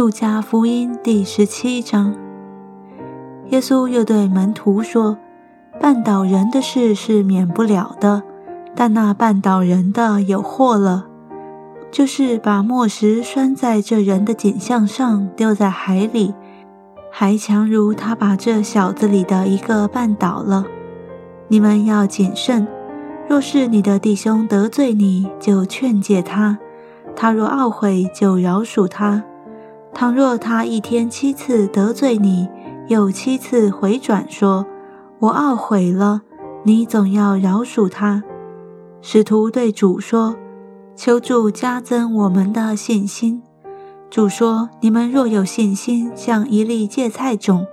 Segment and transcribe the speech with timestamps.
[0.00, 2.14] 路加福音第十七章，
[3.50, 5.18] 耶稣又对门徒说
[5.78, 8.22] ：“绊倒人的事是免不了的，
[8.74, 11.06] 但那绊倒人的有祸了。
[11.90, 16.32] 就是把磨石拴在这人的颈项上，丢在海里，
[17.12, 20.64] 还强如他把这小子里的一个绊倒了。
[21.48, 22.66] 你们要谨慎。
[23.28, 26.56] 若是你的弟兄得罪你，就劝诫他；
[27.14, 29.24] 他若懊悔，就饶恕他。”
[29.92, 32.48] 倘若他一天七次得罪你，
[32.88, 34.66] 又七次回转说
[35.20, 36.22] ：“我懊悔了。”
[36.62, 38.22] 你总要饶恕他。
[39.00, 40.36] 使徒对主说
[40.94, 43.42] ：“求主加增我们的信心。”
[44.10, 47.66] 主说：“你们若有信心，像一粒芥菜种，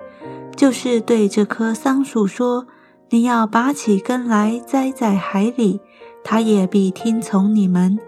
[0.55, 2.65] 就是对这棵桑树说
[3.11, 5.81] ：‘你要拔起根来栽在海里’，
[6.23, 7.99] 他也必听从你们。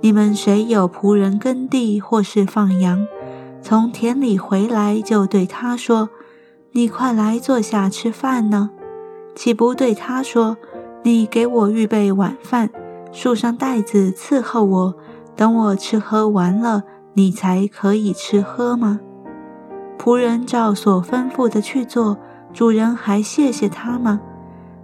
[0.00, 3.06] 你们谁有仆人耕地，或是放羊？”
[3.62, 6.08] 从田里回来，就对他说
[6.72, 8.70] ：“你快来坐下吃饭呢。”
[9.36, 10.56] 岂不对他说
[11.04, 12.70] ：“你给我预备晚饭，
[13.12, 14.94] 束上带子伺候我，
[15.36, 16.82] 等我吃喝完了，
[17.14, 19.00] 你才可以吃喝吗？”
[19.98, 22.16] 仆人照所吩咐的去做，
[22.52, 24.20] 主人还谢谢他吗？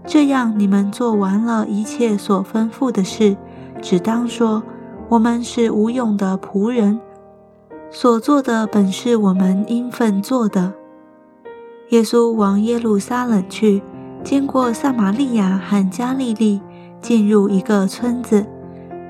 [0.07, 3.37] 这样，你们做完了一切所吩咐的事，
[3.81, 4.63] 只当说
[5.09, 7.01] ：“我们是无用的仆人。”
[7.91, 10.75] 所做的本是我们应份做的。
[11.91, 13.83] 耶稣往耶路撒冷去，
[14.25, 16.61] 经过撒玛利亚和加利利，
[17.01, 18.45] 进入一个村子，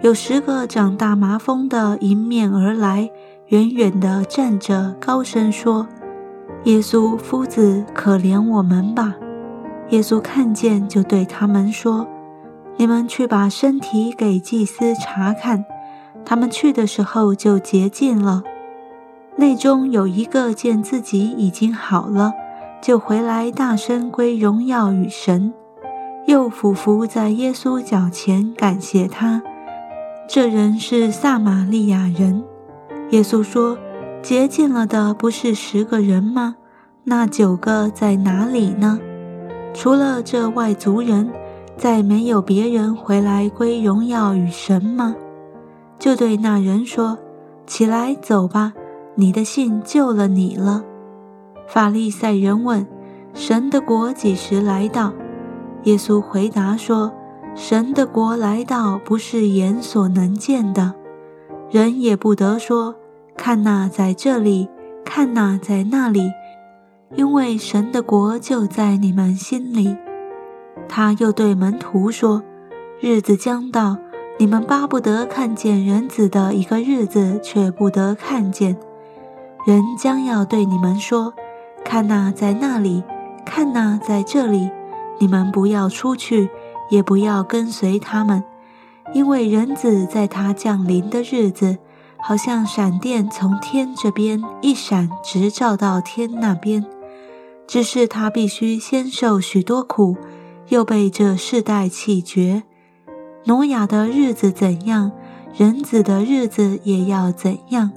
[0.02, 3.10] 有十个长大麻风的迎面而来，
[3.46, 5.88] 远远地站着，高声说
[6.64, 9.14] ：“耶稣夫子，可怜我们吧！”
[9.90, 12.06] 耶稣看见，就对他们说
[12.76, 15.64] ：“你们去把身体给祭司查看。”
[16.26, 18.42] 他们去的时候，就洁净了。
[19.38, 22.32] 内中有一个见自己已经好了，
[22.80, 25.52] 就回来大声归荣耀与神，
[26.26, 29.42] 又俯伏在耶稣脚前感谢他。
[30.26, 32.42] 这人是撒玛利亚人。
[33.10, 33.76] 耶稣说
[34.22, 36.56] ：“洁净了的不是十个人吗？
[37.04, 38.98] 那九个在哪里呢？
[39.74, 41.30] 除了这外族人，
[41.76, 45.14] 再没有别人回来归荣耀与神吗？”
[46.00, 47.18] 就对那人说
[47.66, 48.72] ：“起来走吧。”
[49.16, 50.84] 你的信救了你了。
[51.66, 52.86] 法利赛人问
[53.34, 55.12] ：“神的国几时来到？”
[55.84, 57.12] 耶稣回答说
[57.56, 60.94] ：“神的国来到，不是眼所能见的，
[61.70, 62.94] 人也不得说：
[63.36, 64.68] 看那在这里，
[65.04, 66.30] 看那在那里，
[67.14, 69.96] 因为神的国就在你们心里。”
[70.88, 72.42] 他又对门徒说
[73.00, 73.96] ：“日子将到，
[74.38, 78.76] 你们巴不得看见人子的一个日子，却不得看见。”
[79.66, 81.34] 人将要对你们说
[81.84, 83.02] ：“看那在那里，
[83.44, 84.70] 看那在这里。”
[85.18, 86.48] 你们不要出去，
[86.88, 88.44] 也不要跟随他们，
[89.12, 91.78] 因为人子在他降临的日子，
[92.18, 96.84] 好像闪电从天这边一闪，直照到天那边。
[97.66, 100.16] 只是他必须先受许多苦，
[100.68, 102.62] 又被这世代弃绝。
[103.46, 105.10] 挪亚的日子怎样，
[105.56, 107.90] 人子的日子也要怎样。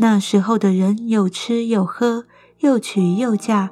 [0.00, 2.24] 那时候的人又吃又喝，
[2.60, 3.68] 又娶又嫁。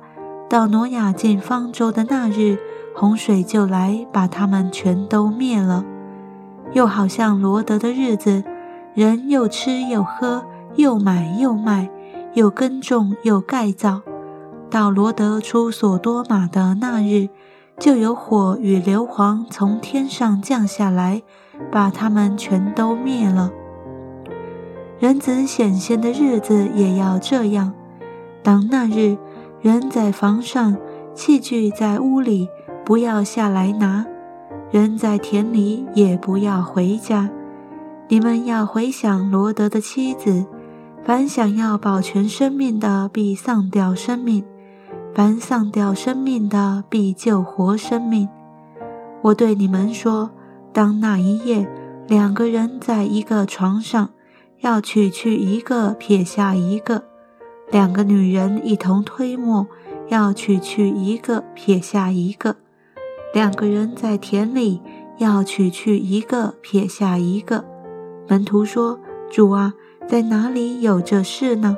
[0.47, 2.59] 到挪亚进方舟的那日，
[2.95, 5.87] 洪水就来，把他们全都灭了。
[6.75, 8.45] 又好像罗德的日子，
[8.93, 10.45] 人又吃又喝，
[10.77, 11.89] 又买又卖，
[12.35, 14.03] 又耕种又盖造。
[14.69, 17.31] 到罗德出所多玛的那日，
[17.79, 21.23] 就有火与硫磺从天上降下来，
[21.73, 23.51] 把他们全都灭了。
[24.99, 27.73] 人子显现的日子也要这样。
[28.43, 29.17] 当那日，
[29.61, 30.77] 人在房上，
[31.15, 32.49] 器具在屋里，
[32.85, 34.05] 不要下来拿；
[34.73, 37.31] 人在田里，也不要回家。
[38.09, 40.47] 你们要回想罗德的妻子。
[41.05, 44.43] 凡想要保全生命的，必丧掉生命；
[45.15, 48.29] 凡丧掉生命的，必救活生命。
[49.23, 50.31] 我对你们说，
[50.73, 51.67] 当那一夜，
[52.09, 54.11] 两个人在一个床上。
[54.61, 57.03] 要取去一个，撇下一个；
[57.71, 59.67] 两个女人一同推磨，
[60.09, 62.55] 要取去一个，撇下一个；
[63.33, 64.81] 两个人在田里，
[65.19, 67.65] 要取去一个，撇下一个。
[68.27, 68.99] 门徒说
[69.31, 69.73] ：“主啊，
[70.09, 71.77] 在哪里有这事呢？”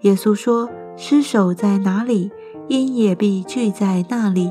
[0.00, 2.30] 耶稣说：“尸首在哪里，
[2.68, 4.50] 因也必聚在那里。”